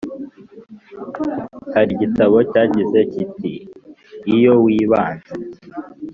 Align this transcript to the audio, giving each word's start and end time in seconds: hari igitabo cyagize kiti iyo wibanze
hari 1.73 1.89
igitabo 1.95 2.37
cyagize 2.51 2.99
kiti 3.11 3.53
iyo 4.35 4.53
wibanze 4.63 5.33